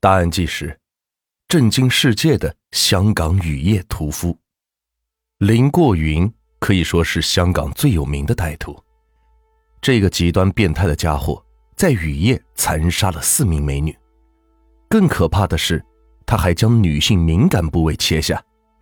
[0.00, 0.78] 答案即是
[1.48, 4.36] 震惊世界的香港雨夜屠夫
[5.38, 8.80] 林过云，可以说是香港最有名的歹徒。
[9.80, 13.96] 这个极端变态的家伙在雨夜残杀了四名美女，
[14.88, 15.84] 更可怕的是，
[16.24, 18.40] 他还将女性敏感部位切下，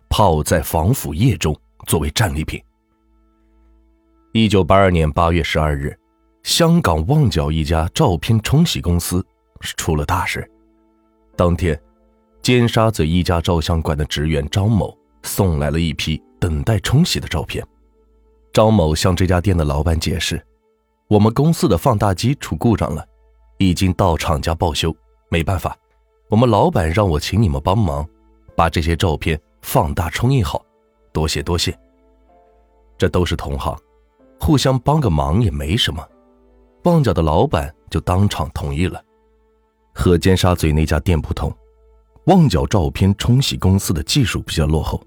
[0.09, 1.55] 泡在防腐液中
[1.87, 2.63] 作为战利品。
[4.33, 5.97] 一九八二年八月十二日，
[6.43, 9.25] 香港旺角一家照片冲洗公司
[9.61, 10.47] 是出了大事。
[11.37, 11.79] 当天，
[12.41, 17.63] 尖沙咀一家照相馆的职员张某送来了一批等待冲洗的照片。
[18.51, 20.43] 张某向这家店的老板解释
[21.07, 23.05] ：“我们公司的放大机出故障了，
[23.59, 24.91] 已经到厂家报修，
[25.29, 25.77] 没办法，
[26.27, 28.03] 我们老板让我请你们帮忙，
[28.55, 30.65] 把这些照片放大冲印好，
[31.13, 31.77] 多谢多谢。”
[32.97, 33.77] 这都是同行，
[34.39, 36.03] 互相帮个忙也没什么。
[36.85, 38.99] 旺角的老板就当场同意了。
[39.97, 41.51] 和尖沙咀那家店不同，
[42.25, 45.01] 旺角照片冲洗公司的技术比较落后，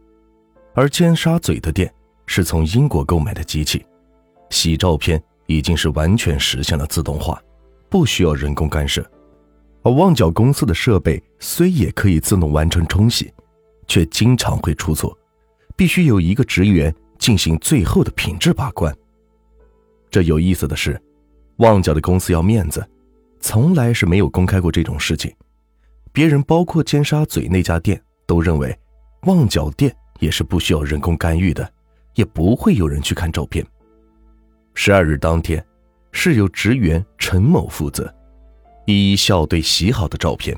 [0.75, 1.91] 而尖沙咀的店
[2.27, 3.87] 是从英国购买的机器，
[4.51, 7.41] 洗照片已经是完全实现了自动化，
[7.89, 9.09] 不需要人工干涉。
[9.83, 13.33] 而旺角公司的设备虽也可以自动完成冲洗，
[13.87, 15.17] 却经常会出错，
[15.77, 18.93] 必须有一个职员进行最后的品质把关。
[20.11, 21.01] 这有意思的是，
[21.59, 22.85] 旺角的公司要面子。
[23.41, 25.35] 从来是没有公开过这种事情，
[26.13, 28.79] 别人包括尖沙咀那家店都认为，
[29.23, 31.69] 旺角店也是不需要人工干预的，
[32.15, 33.67] 也不会有人去看照片。
[34.75, 35.65] 十二日当天，
[36.13, 38.15] 是由职员陈某负责，
[38.85, 40.57] 一一校对洗好的照片。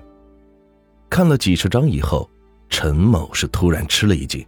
[1.09, 2.29] 看了几十张以后，
[2.69, 4.45] 陈某是突然吃了一惊，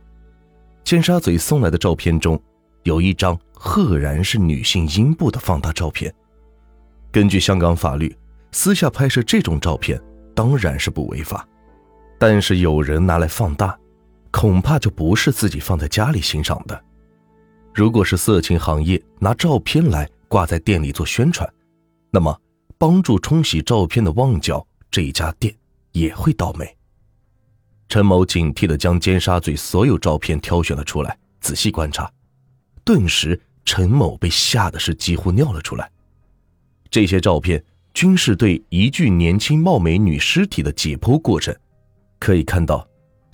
[0.82, 2.38] 尖沙咀送来的照片中，
[2.82, 6.12] 有一张赫然是女性阴部的放大照片。
[7.12, 8.14] 根据香港法律。
[8.54, 10.00] 私下拍摄这种照片
[10.32, 11.46] 当然是不违法，
[12.20, 13.76] 但是有人拿来放大，
[14.30, 16.84] 恐怕就不是自己放在家里欣赏的。
[17.74, 21.52] 如果是色情行业拿照片来挂在店里做宣传，
[22.12, 22.40] 那么
[22.78, 25.52] 帮助冲洗照片的旺角这一家店
[25.90, 26.64] 也会倒霉。
[27.88, 32.08] 陈某警惕地将尖沙咀所有照片挑选了出来，仔细观察，
[32.84, 35.90] 顿时陈某被吓得是几乎尿了出来。
[36.88, 37.60] 这些照片。
[37.94, 41.54] 均是对一具年轻貌美女尸体的解剖过程，
[42.18, 42.86] 可以看到，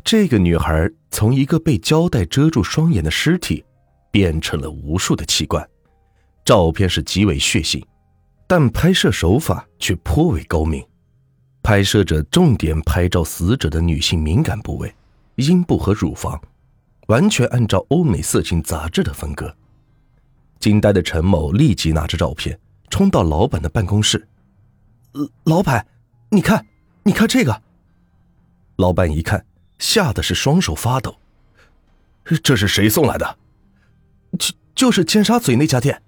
[0.04, 3.65] 这个女孩从一个被胶带遮住双眼的尸体，
[4.10, 5.66] 变成了无数的器官。
[6.44, 7.82] 照片是极为血腥，
[8.47, 10.84] 但拍摄手法却颇为高明。
[11.62, 14.94] 拍摄者重点拍照死者的女性敏感部位，
[15.37, 16.38] 阴部和乳房，
[17.06, 19.54] 完全按照欧美色情杂志的风格。
[20.59, 22.59] 惊呆的陈某立即拿着照片
[22.91, 24.26] 冲到老板的办公室。
[25.44, 25.87] 老板，
[26.31, 26.66] 你看，
[27.03, 27.62] 你看这个。
[28.76, 29.44] 老板一看，
[29.78, 31.19] 吓得是双手发抖。
[32.43, 33.38] 这是谁送来的？
[34.38, 36.00] 就就是尖沙咀那家店。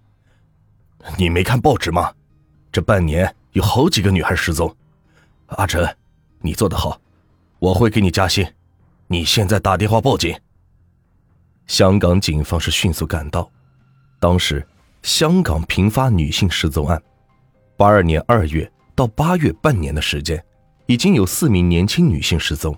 [1.19, 2.15] 你没看报纸吗？
[2.71, 4.75] 这半年有好几个女孩失踪。
[5.47, 5.97] 阿陈，
[6.41, 7.01] 你做得好，
[7.59, 8.47] 我会给你加薪。
[9.09, 10.39] 你现在打电话报警。
[11.67, 13.51] 香港警方是迅速赶到。
[14.21, 14.67] 当时，
[15.03, 17.03] 香港频发女性失踪案。
[17.77, 18.71] 八二年二月。
[18.95, 20.43] 到八月半年的时间，
[20.87, 22.77] 已经有四名年轻女性失踪。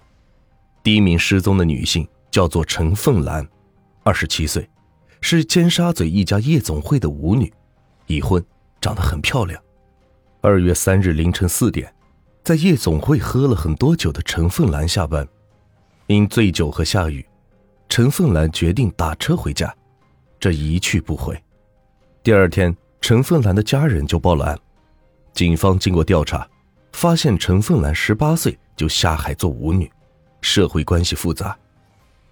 [0.83, 3.47] 第一名失踪的女性叫做陈凤兰，
[4.03, 4.69] 二十七岁，
[5.21, 7.53] 是尖沙咀一家夜总会的舞女，
[8.07, 8.45] 已婚，
[8.81, 9.61] 长得很漂亮。
[10.41, 11.93] 二月三日凌晨四点，
[12.43, 15.27] 在夜总会喝了很多酒的陈凤兰下班，
[16.07, 17.27] 因醉酒和下雨，
[17.89, 19.75] 陈凤兰决定打车回家，
[20.39, 21.35] 这一去不回。
[22.23, 24.59] 第二天，陈凤兰的家人就报了案。
[25.35, 26.49] 警方经过调查，
[26.93, 29.91] 发现陈凤兰十八岁就下海做舞女，
[30.41, 31.59] 社会关系复杂。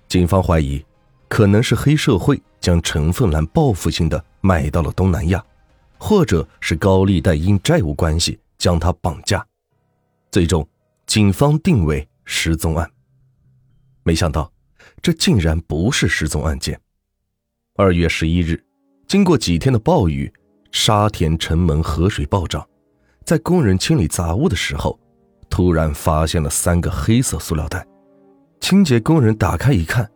[0.06, 0.84] 警方怀疑，
[1.26, 5.44] 可能是黑社会将陈凤兰报复性的卖到了东南亚，
[5.98, 9.44] 或者是高利贷因债务关系将她绑架。
[10.30, 10.66] 最终，
[11.04, 12.88] 警方定为失踪案。
[14.04, 14.50] 没想到，
[15.00, 16.80] 这竟然不是失踪案件。
[17.74, 18.64] 二月十一日，
[19.08, 20.32] 经过几天的暴雨，
[20.70, 22.64] 沙田城门河水暴涨。
[23.24, 24.98] 在工人清理杂物的时候，
[25.48, 27.86] 突然发现了三个黑色塑料袋。
[28.60, 30.08] 清洁工人打开一看，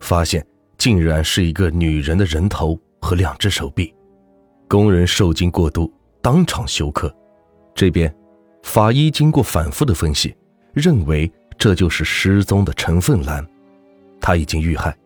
[0.00, 0.44] 发现
[0.78, 3.94] 竟然是一个女人的人头和两只手臂。
[4.68, 7.14] 工人受惊过度，当场休克。
[7.74, 8.14] 这边，
[8.62, 10.34] 法医经过反复的分析，
[10.72, 13.46] 认为这就是失踪的陈凤兰，
[14.20, 14.96] 她已经遇害。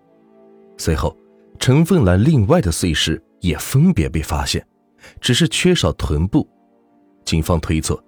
[0.76, 1.16] 随后，
[1.58, 4.64] 陈凤兰另外的碎尸也分别被发现，
[5.20, 6.49] 只是缺少臀部。
[7.29, 8.03] 警方推测，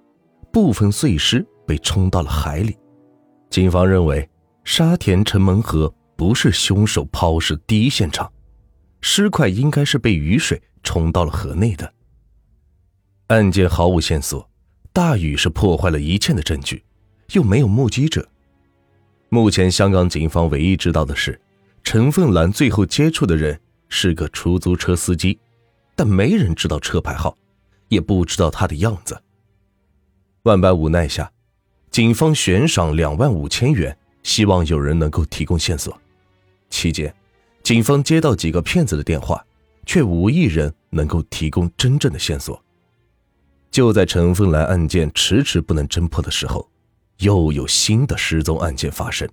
[0.50, 2.74] 部分碎尸被冲到了海里。
[3.50, 4.26] 警方认为，
[4.64, 8.32] 沙田城门河不是凶手抛尸第一现场，
[9.02, 11.92] 尸块应该是被雨水冲到了河内的。
[13.26, 14.48] 案件毫无线索，
[14.90, 16.82] 大雨是破坏了一切的证据，
[17.34, 18.26] 又没有目击者。
[19.28, 21.38] 目前，香港警方唯一知道的是，
[21.84, 25.38] 陈凤兰最后接触的人是个出租车司机，
[25.94, 27.36] 但没人知道车牌号，
[27.90, 29.22] 也不知道他的样子。
[30.44, 31.30] 万般无奈下，
[31.90, 35.94] 警方悬赏两万五千元，希望有人能够提供线索。
[36.70, 37.14] 期间，
[37.62, 39.44] 警方接到几个骗子的电话，
[39.84, 42.58] 却无一人能够提供真正的线索。
[43.70, 46.66] 就在陈凤兰案件迟迟不能侦破的时候。
[47.20, 49.28] 又有新的失踪案件发生。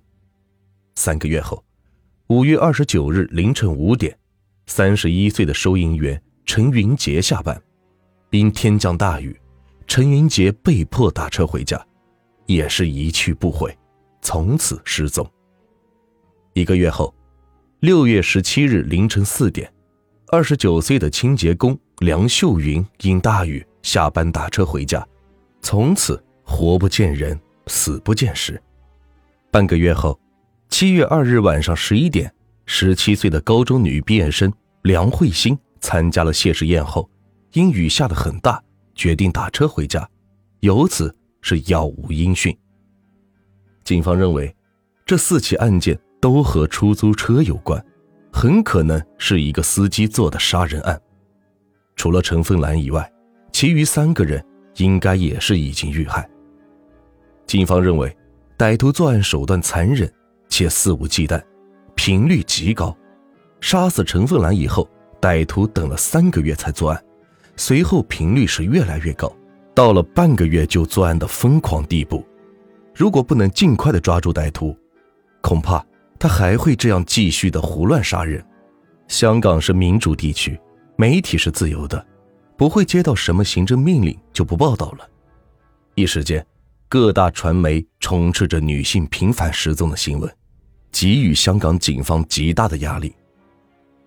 [0.94, 1.64] 三个月后，
[2.26, 4.14] 五月二十九日凌晨五点，
[4.66, 7.58] 三十一岁的收银员陈云杰下班，
[8.30, 9.38] 因天降大雨，
[9.86, 11.84] 陈云杰被迫打车回家，
[12.46, 13.76] 也是一去不回，
[14.20, 15.28] 从此失踪。
[16.52, 17.14] 一个月后，
[17.80, 19.72] 六月十七日凌晨四点，
[20.28, 25.06] 二十九岁的清洁工梁秀云因大雨下班打车回家，
[25.60, 27.38] 从此活不见人。
[27.70, 28.58] 死不见尸。
[29.50, 30.18] 半个月后，
[30.70, 32.32] 七月二日晚上十一点，
[32.64, 34.50] 十七岁的高中女毕业生
[34.84, 37.06] 梁慧欣参加了谢师宴后，
[37.52, 38.62] 因雨下的很大，
[38.94, 40.08] 决定打车回家，
[40.60, 42.56] 由此是杳无音讯。
[43.84, 44.54] 警方认为，
[45.06, 47.82] 这四起案件都和出租车有关，
[48.32, 51.00] 很可能是一个司机做的杀人案。
[51.96, 53.10] 除了陈凤兰以外，
[53.50, 54.44] 其余三个人
[54.76, 56.28] 应该也是已经遇害。
[57.46, 58.14] 警方认为，
[58.58, 60.12] 歹徒作案手段残忍
[60.48, 61.42] 且肆无忌惮，
[61.94, 62.94] 频率极高。
[63.60, 64.88] 杀死陈凤兰以后，
[65.20, 67.04] 歹徒等了三个月才作案，
[67.58, 69.30] 随后频率是越来越高，
[69.74, 72.24] 到了半个月就作案的疯狂地步。
[72.94, 74.74] 如果不能尽快的抓住歹徒，
[75.42, 75.84] 恐怕
[76.18, 78.42] 他还会这样继续的胡乱杀人。
[79.08, 80.58] 香港是民主地区，
[80.96, 82.06] 媒体是自由的，
[82.56, 85.08] 不会接到什么行政命令就不报道了。
[85.96, 86.46] 一时间。
[86.90, 90.34] 各大传媒充斥着女性频繁失踪的新闻，
[90.90, 93.14] 给予香港警方极大的压力。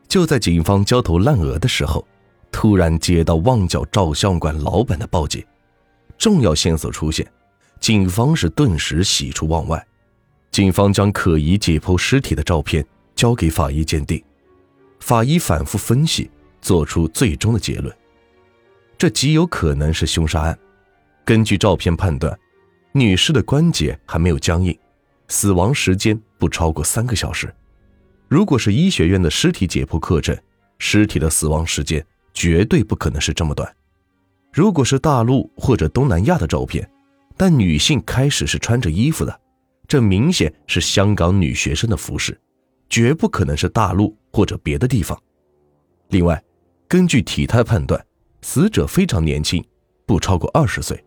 [0.08, 2.04] 就在警方焦头烂额的时候，
[2.52, 5.44] 突然接到旺角照相馆老板的报警，
[6.18, 7.26] 重要线索出现，
[7.80, 9.86] 警方是顿时喜出望外。
[10.52, 14.22] 警方将可疑解剖尸体的照片交给法医鉴定，
[15.00, 16.30] 法医反复分析，
[16.62, 17.96] 做出最终的结论：
[18.98, 20.58] 这极有可能是凶杀案。
[21.24, 22.38] 根据照片判断。
[22.94, 24.78] 女士的关节还没有僵硬，
[25.30, 27.50] 死亡时间不超过三个小时。
[28.28, 30.38] 如果是医学院的尸体解剖课程，
[30.78, 33.74] 尸体的死亡时间绝对不可能是这么短。
[34.52, 36.90] 如果是大陆或者东南亚的照片，
[37.38, 39.40] 但女性开始是穿着衣服的，
[39.88, 42.40] 这明显是香港女学生的服饰，
[42.90, 45.20] 绝不可能是大陆或者别的地方。
[46.10, 46.44] 另外，
[46.88, 48.06] 根据体态判断，
[48.42, 49.64] 死者非常年轻，
[50.06, 51.02] 不超过二十岁。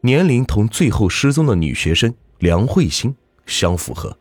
[0.00, 3.14] 年龄同最后失踪的女学生梁慧欣
[3.46, 4.16] 相符合，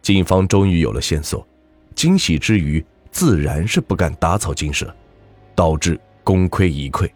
[0.00, 1.46] 警方终于有了线索，
[1.94, 4.94] 惊喜之余自然是不敢打草惊蛇，
[5.54, 7.10] 导致功亏一篑。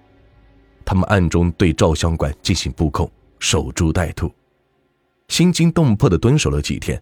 [0.84, 4.32] 他们暗中对照相馆进行布控，守株待兔，
[5.28, 7.00] 心惊动魄的蹲守了几天，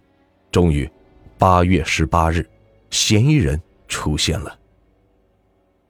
[0.53, 0.91] 终于，
[1.39, 2.49] 八月十八日，
[2.91, 4.59] 嫌疑人出现了。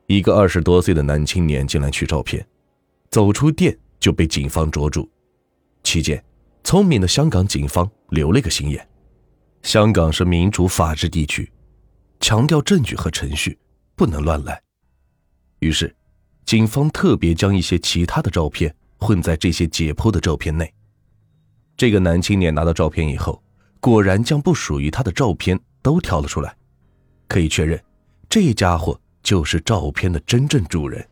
[0.06, 2.46] 一个二十多岁的男青年进来取照片，
[3.10, 3.76] 走出店。
[4.00, 5.06] 就被警方捉住，
[5.82, 6.24] 期间，
[6.64, 8.88] 聪明的香港警方留了个心眼。
[9.62, 11.52] 香港是民主法治地区，
[12.20, 13.58] 强调证据和程序，
[13.96, 14.62] 不能乱来。
[15.58, 15.94] 于是，
[16.44, 20.72] 警方特别将一些其他的照片混在这些解剖的照片内。
[21.76, 23.42] 这个男青年拿到照片以后，
[23.80, 26.54] 果然将不属于他的照片都挑了出来，
[27.26, 27.82] 可以确认，
[28.28, 31.06] 这家伙就是照片的真正主人。